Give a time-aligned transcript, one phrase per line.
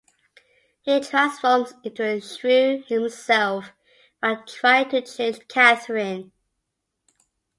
[0.81, 3.71] He transforms into a shrew himself
[4.19, 6.31] while trying to change Katherine.